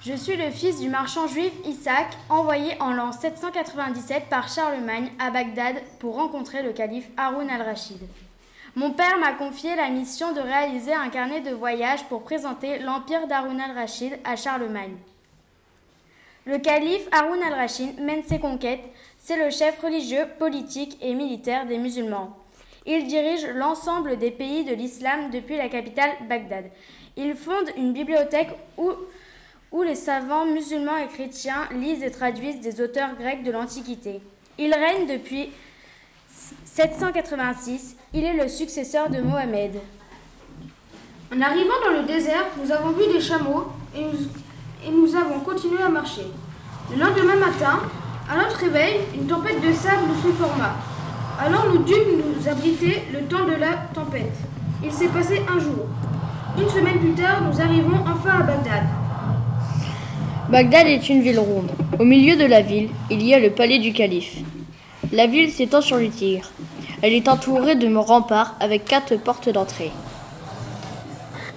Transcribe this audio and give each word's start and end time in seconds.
Je 0.00 0.12
suis 0.12 0.36
le 0.36 0.50
fils 0.50 0.80
du 0.80 0.88
marchand 0.90 1.26
juif 1.26 1.52
Isaac, 1.64 2.06
envoyé 2.28 2.80
en 2.80 2.92
l'an 2.92 3.10
797 3.10 4.24
par 4.28 4.48
Charlemagne 4.48 5.10
à 5.18 5.30
Bagdad 5.30 5.76
pour 5.98 6.16
rencontrer 6.16 6.62
le 6.62 6.72
calife 6.72 7.08
Haroun 7.16 7.48
al-Rachid. 7.48 8.00
Mon 8.76 8.90
père 8.90 9.18
m'a 9.18 9.32
confié 9.32 9.74
la 9.76 9.88
mission 9.88 10.32
de 10.32 10.40
réaliser 10.40 10.92
un 10.92 11.08
carnet 11.08 11.40
de 11.40 11.54
voyage 11.54 12.04
pour 12.08 12.22
présenter 12.22 12.80
l'empire 12.80 13.26
d'Haroun 13.26 13.60
al-Rachid 13.60 14.18
à 14.24 14.36
Charlemagne. 14.36 14.96
Le 16.46 16.58
calife 16.58 17.08
Haroun 17.12 17.42
al-Rachid 17.42 18.00
mène 18.00 18.22
ses 18.22 18.38
conquêtes, 18.38 18.84
c'est 19.18 19.42
le 19.42 19.50
chef 19.50 19.80
religieux, 19.80 20.26
politique 20.38 20.98
et 21.00 21.14
militaire 21.14 21.66
des 21.66 21.78
musulmans. 21.78 22.36
Il 22.86 23.06
dirige 23.06 23.46
l'ensemble 23.54 24.18
des 24.18 24.30
pays 24.30 24.64
de 24.64 24.74
l'islam 24.74 25.30
depuis 25.30 25.56
la 25.56 25.68
capitale 25.68 26.10
Bagdad. 26.28 26.66
Il 27.16 27.34
fonde 27.34 27.70
une 27.76 27.92
bibliothèque 27.92 28.50
où 28.76 28.90
où 29.74 29.82
les 29.82 29.96
savants 29.96 30.46
musulmans 30.46 30.96
et 30.96 31.08
chrétiens 31.08 31.68
lisent 31.72 32.04
et 32.04 32.10
traduisent 32.12 32.60
des 32.60 32.80
auteurs 32.80 33.16
grecs 33.16 33.42
de 33.42 33.50
l'Antiquité. 33.50 34.22
Il 34.56 34.72
règne 34.72 35.08
depuis 35.08 35.50
786. 36.64 37.96
Il 38.12 38.24
est 38.24 38.34
le 38.34 38.48
successeur 38.48 39.10
de 39.10 39.20
Mohamed. 39.20 39.80
En 41.34 41.40
arrivant 41.40 41.80
dans 41.84 42.00
le 42.00 42.06
désert, 42.06 42.46
nous 42.62 42.70
avons 42.70 42.90
vu 42.90 43.12
des 43.12 43.20
chameaux 43.20 43.66
et 43.96 44.02
nous, 44.02 44.28
et 44.86 44.90
nous 44.90 45.14
avons 45.16 45.40
continué 45.40 45.82
à 45.82 45.88
marcher. 45.88 46.26
Le 46.90 47.00
lendemain 47.00 47.36
matin, 47.36 47.80
à 48.30 48.36
notre 48.36 48.58
réveil, 48.58 49.00
une 49.14 49.26
tempête 49.26 49.60
de 49.60 49.72
sable 49.72 50.02
nous 50.08 50.32
forma. 50.32 50.76
Alors 51.40 51.66
nous 51.72 51.82
dûmes 51.82 52.22
nous 52.38 52.48
abriter 52.48 53.02
le 53.12 53.22
temps 53.22 53.44
de 53.44 53.54
la 53.54 53.72
tempête. 53.92 54.34
Il 54.82 54.92
s'est 54.92 55.08
passé 55.08 55.42
un 55.48 55.58
jour. 55.58 55.86
Une 56.58 56.68
semaine 56.68 56.98
plus 56.98 57.14
tard, 57.14 57.42
nous 57.42 57.60
arrivons 57.60 57.98
enfin 58.04 58.40
à 58.40 58.42
Bagdad. 58.42 58.84
Bagdad 60.48 60.86
est 60.86 61.08
une 61.08 61.22
ville 61.22 61.40
ronde. 61.40 61.70
Au 61.98 62.04
milieu 62.04 62.36
de 62.36 62.44
la 62.44 62.60
ville, 62.60 62.90
il 63.10 63.22
y 63.22 63.34
a 63.34 63.40
le 63.40 63.50
palais 63.50 63.78
du 63.78 63.92
calife. 63.92 64.36
La 65.12 65.26
ville 65.26 65.50
s'étend 65.50 65.80
sur 65.80 65.96
le 65.96 66.08
Tigre. 66.08 66.50
Elle 67.02 67.12
est 67.12 67.28
entourée 67.28 67.74
de 67.74 67.94
remparts 67.96 68.54
avec 68.60 68.84
quatre 68.84 69.16
portes 69.16 69.48
d'entrée. 69.48 69.90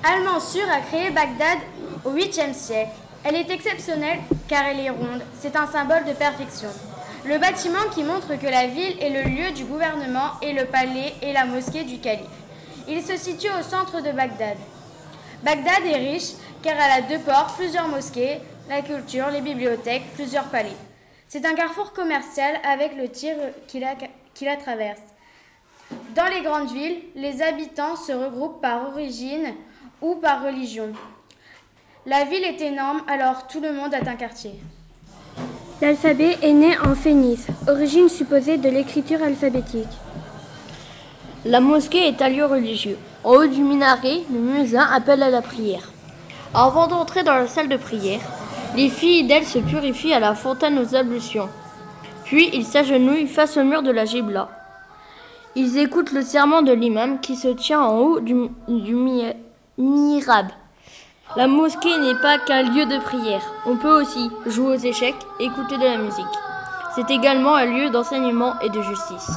Al-Mansur 0.03 0.64
a 0.72 0.80
créé 0.81 1.12
Bagdad 1.12 1.59
au 2.06 2.12
8e 2.12 2.53
siècle. 2.53 2.91
Elle 3.28 3.36
est 3.36 3.52
exceptionnelle 3.52 4.20
car 4.47 4.64
elle 4.67 4.80
est 4.80 4.89
ronde. 4.89 5.22
C'est 5.38 5.58
un 5.58 5.67
symbole 5.67 6.06
de 6.06 6.14
perfection. 6.14 6.70
Le 7.25 7.38
bâtiment 7.38 7.89
qui 7.94 8.06
montre 8.06 8.39
que 8.39 8.47
la 8.47 8.67
ville 8.67 8.97
est 9.02 9.09
le 9.09 9.23
lieu 9.30 9.52
du 9.52 9.66
gouvernement 9.66 10.39
est 10.42 10.53
le 10.53 10.64
palais 10.64 11.14
et 11.22 11.34
la 11.34 11.44
mosquée 11.44 11.84
du 11.84 12.00
calife. 12.00 12.25
Il 12.88 13.02
se 13.02 13.17
situe 13.17 13.50
au 13.50 13.61
centre 13.61 14.02
de 14.02 14.14
Bagdad. 14.14 14.56
Bagdad 15.44 15.86
est 15.86 15.97
riche 15.97 16.36
car 16.64 16.75
elle 16.75 17.03
a 17.03 17.06
deux 17.06 17.19
ports, 17.19 17.53
plusieurs 17.58 17.89
mosquées, 17.89 18.38
la 18.69 18.81
culture, 18.81 19.30
les 19.30 19.41
bibliothèques, 19.41 20.14
plusieurs 20.14 20.45
palais. 20.45 20.78
C'est 21.28 21.45
un 21.45 21.53
carrefour 21.53 21.91
commercial 21.91 22.62
avec 22.64 22.95
le 22.95 23.09
tir 23.09 23.36
qui 23.67 23.81
la 23.81 24.56
traverse. 24.56 25.02
Dans 26.16 26.28
les 26.28 26.44
grandes 26.44 26.72
villes, 26.72 27.02
les 27.16 27.41
habitants 27.41 27.97
se 27.97 28.14
regroupent 28.14 28.62
par 28.62 28.88
origine 28.88 29.53
ou 30.02 30.16
par 30.16 30.45
religion. 30.45 30.94
La 32.09 32.23
ville 32.23 32.45
est 32.45 32.61
énorme, 32.61 33.02
alors 33.09 33.47
tout 33.47 33.59
le 33.59 33.73
monde 33.73 33.94
a 33.94 33.97
un 33.97 34.16
quartier. 34.16 34.53
L'alphabet 35.81 36.38
est 36.41 36.53
né 36.53 36.77
en 36.80 36.95
Phénice, 36.95 37.47
origine 37.67 38.08
supposée 38.08 38.55
de 38.55 38.69
l'écriture 38.69 39.22
alphabétique. 39.22 39.90
La 41.44 41.59
mosquée 41.59 42.07
est 42.07 42.22
un 42.22 42.29
lieu 42.29 42.46
religieux. 42.46 42.97
En 43.25 43.31
haut 43.31 43.47
du 43.47 43.62
minaret, 43.62 44.22
le 44.31 44.40
muezzin 44.40 44.88
appelle 44.90 45.22
à 45.22 45.29
la 45.29 45.41
prière. 45.41 45.91
Avant 46.53 46.88
d'entrer 46.88 47.23
dans 47.23 47.35
la 47.35 47.47
salle 47.47 47.67
de 47.67 47.75
prière, 47.75 48.22
les 48.78 48.88
filles 48.88 49.28
d'elle 49.28 49.46
se 49.46 49.59
purifient 49.59 50.13
à 50.13 50.22
la 50.22 50.34
fontaine 50.34 50.79
aux 50.79 50.96
ablutions. 50.96 51.50
Puis 52.23 52.50
ils 52.53 52.66
s'agenouillent 52.66 53.28
face 53.28 53.57
au 53.57 53.66
mur 53.66 53.84
de 53.84 53.91
la 53.91 54.06
Gibla. 54.06 54.47
Ils 55.56 55.78
écoutent 55.78 56.13
le 56.13 56.22
serment 56.22 56.62
de 56.62 56.72
l'imam 56.72 57.19
qui 57.19 57.35
se 57.35 57.50
tient 57.50 57.81
en 57.81 57.97
haut 57.97 58.22
du, 58.22 58.34
du 58.69 58.96
mihrab. 59.78 60.47
La 61.36 61.48
mosquée 61.48 61.98
n'est 61.98 62.20
pas 62.22 62.40
qu'un 62.40 62.64
lieu 62.64 62.86
de 62.86 62.98
prière. 63.00 63.42
On 63.66 63.76
peut 63.76 64.02
aussi 64.02 64.32
jouer 64.46 64.76
aux 64.76 64.80
échecs, 64.80 65.16
écouter 65.40 65.78
de 65.78 65.84
la 65.84 65.98
musique. 65.98 66.26
C'est 66.96 67.12
également 67.12 67.56
un 67.56 67.66
lieu 67.66 67.90
d'enseignement 67.90 68.60
et 68.62 68.70
de 68.70 68.82
justice. 68.82 69.32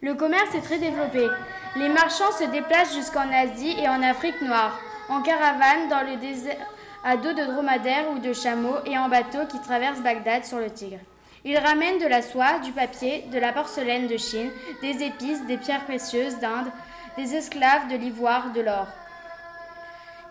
Le 0.00 0.14
commerce 0.14 0.54
est 0.54 0.60
très 0.60 0.78
développé. 0.78 1.28
Les 1.76 1.88
marchands 1.88 2.32
se 2.38 2.44
déplacent 2.44 2.94
jusqu'en 2.94 3.32
Asie 3.32 3.74
et 3.80 3.88
en 3.88 4.02
Afrique 4.02 4.40
noire, 4.42 4.78
en 5.08 5.22
caravane 5.22 5.88
dans 5.88 6.02
le 6.08 6.16
désert 6.16 6.66
à 7.04 7.16
dos 7.16 7.32
de 7.32 7.44
dromadaires 7.52 8.10
ou 8.14 8.18
de 8.18 8.32
chameaux 8.32 8.76
et 8.86 8.96
en 8.96 9.08
bateau 9.08 9.46
qui 9.48 9.60
traversent 9.60 10.02
Bagdad 10.02 10.44
sur 10.44 10.58
le 10.58 10.70
Tigre. 10.70 11.00
Ils 11.44 11.58
ramènent 11.58 11.98
de 11.98 12.06
la 12.06 12.22
soie, 12.22 12.60
du 12.60 12.70
papier, 12.70 13.24
de 13.32 13.38
la 13.38 13.52
porcelaine 13.52 14.06
de 14.06 14.16
Chine, 14.16 14.50
des 14.82 15.02
épices, 15.02 15.44
des 15.46 15.56
pierres 15.56 15.84
précieuses 15.84 16.38
d'Inde, 16.38 16.70
des 17.16 17.34
esclaves, 17.34 17.88
de 17.88 17.96
l'ivoire, 17.96 18.52
de 18.52 18.60
l'or. 18.60 18.86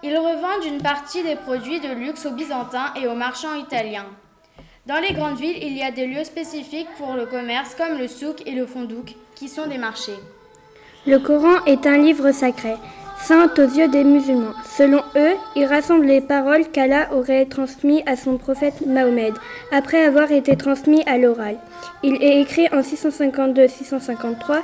Ils 0.04 0.18
revendent 0.18 0.66
une 0.66 0.82
partie 0.82 1.22
des 1.22 1.36
produits 1.36 1.80
de 1.80 1.94
luxe 1.94 2.26
aux 2.26 2.32
Byzantins 2.32 2.92
et 3.00 3.08
aux 3.08 3.14
marchands 3.14 3.54
italiens. 3.56 4.08
Dans 4.88 5.00
les 5.00 5.14
grandes 5.14 5.38
villes, 5.38 5.60
il 5.62 5.78
y 5.78 5.84
a 5.84 5.92
des 5.92 6.08
lieux 6.08 6.24
spécifiques 6.24 6.90
pour 6.98 7.14
le 7.14 7.28
commerce 7.28 7.76
comme 7.76 8.00
le 8.00 8.08
souk 8.08 8.42
et 8.48 8.52
le 8.52 8.66
fondouk, 8.66 9.16
qui 9.36 9.48
sont 9.48 9.68
des 9.68 9.78
marchés. 9.78 10.18
Le 11.06 11.20
Coran 11.20 11.64
est 11.68 11.86
un 11.86 12.00
livre 12.00 12.32
sacré, 12.32 12.74
saint 13.20 13.52
aux 13.56 13.62
yeux 13.62 13.90
des 13.90 14.04
musulmans. 14.04 14.56
Selon 14.66 15.04
eux, 15.16 15.36
il 15.56 15.66
rassemble 15.66 16.06
les 16.06 16.22
paroles 16.22 16.68
qu'Allah 16.72 17.14
aurait 17.14 17.46
transmises 17.46 18.02
à 18.08 18.16
son 18.16 18.38
prophète 18.38 18.84
Mahomet, 18.88 19.34
après 19.72 20.04
avoir 20.04 20.32
été 20.32 20.58
transmis 20.58 21.04
à 21.06 21.20
l'oral. 21.20 21.58
Il 22.02 22.16
est 22.24 22.42
écrit 22.42 22.68
en 22.74 22.82
652-653. 22.82 24.62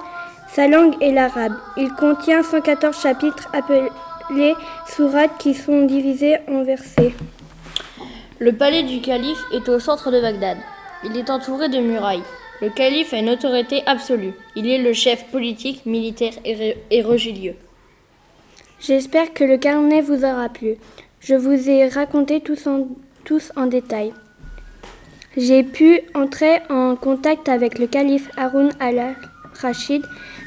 Sa 0.50 0.68
langue 0.68 0.96
est 1.00 1.12
l'arabe. 1.12 1.54
Il 1.76 1.92
contient 1.94 2.42
114 2.42 3.00
chapitres 3.00 3.50
appelés 3.54 3.90
sourates 4.88 5.38
qui 5.38 5.54
sont 5.54 5.86
divisés 5.86 6.38
en 6.48 6.64
versets. 6.64 7.14
Le 8.40 8.54
palais 8.54 8.84
du 8.84 9.02
calife 9.02 9.44
est 9.54 9.68
au 9.70 9.80
centre 9.80 10.12
de 10.12 10.22
Bagdad. 10.22 10.58
Il 11.04 11.18
est 11.18 11.30
entouré 11.30 11.70
de 11.70 11.80
murailles. 11.80 12.24
Le 12.62 12.70
calife 12.70 13.14
a 13.14 13.18
une 13.18 13.30
autorité 13.30 13.84
absolue. 13.86 14.34
Il 14.56 14.68
est 14.68 14.82
le 14.82 14.94
chef 14.94 15.26
politique, 15.26 15.86
militaire 15.86 16.34
et 16.44 17.02
religieux. 17.02 17.56
J'espère 18.80 19.34
que 19.34 19.44
le 19.44 19.58
carnet 19.58 20.02
vous 20.02 20.24
aura 20.24 20.50
plu. 20.50 20.76
Je 21.20 21.36
vous 21.36 21.70
ai 21.70 21.88
raconté 21.88 22.42
tous 22.42 22.68
en, 22.68 22.88
tous 23.26 23.52
en 23.56 23.66
détail. 23.66 24.14
J'ai 25.36 25.64
pu 25.64 26.02
entrer 26.16 26.62
en 26.70 26.96
contact 26.96 27.50
avec 27.50 27.80
le 27.80 27.88
calife 27.88 28.30
Haroun 28.38 28.72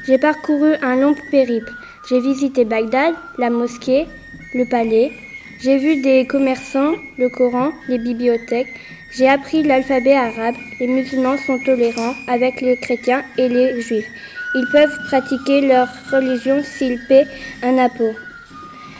J'ai 0.05 0.17
parcouru 0.17 0.73
un 0.81 0.95
long 0.95 1.15
périple. 1.31 1.71
J'ai 2.09 2.19
visité 2.19 2.65
Bagdad, 2.65 3.13
la 3.37 3.49
mosquée, 3.49 4.07
le 4.53 4.65
palais. 4.69 5.11
J'ai 5.59 5.77
vu 5.77 6.01
des 6.01 6.25
commerçants, 6.25 6.93
le 7.17 7.29
Coran, 7.29 7.71
les 7.87 7.97
bibliothèques. 7.97 8.73
J'ai 9.11 9.27
appris 9.27 9.63
l'alphabet 9.63 10.15
arabe. 10.15 10.55
Les 10.79 10.87
musulmans 10.87 11.37
sont 11.37 11.59
tolérants 11.59 12.15
avec 12.27 12.61
les 12.61 12.77
chrétiens 12.77 13.23
et 13.37 13.49
les 13.49 13.81
juifs. 13.81 14.07
Ils 14.55 14.67
peuvent 14.71 14.97
pratiquer 15.07 15.61
leur 15.61 15.87
religion 16.11 16.61
s'ils 16.63 16.99
paient 17.07 17.27
un 17.63 17.77
impôt. 17.77 18.13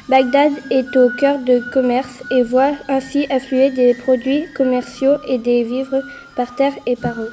Bagdad 0.10 0.52
est 0.70 0.96
au 0.98 1.10
cœur 1.18 1.40
de 1.40 1.62
commerce 1.72 2.22
et 2.32 2.44
voit 2.44 2.74
ainsi 2.90 3.28
affluer 3.30 3.70
des 3.70 3.94
produits 3.94 4.46
commerciaux 4.56 5.16
et 5.28 5.38
des 5.38 5.64
vivres 5.64 6.02
par 6.36 6.54
terre 6.56 6.74
et 6.86 6.98
par 6.98 7.18
eau. 7.18 7.30